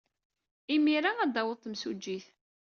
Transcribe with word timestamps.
Imir-a 0.75 1.11
ad 1.23 1.29
d-taweḍ 1.33 1.57
temsujjit. 1.59 2.27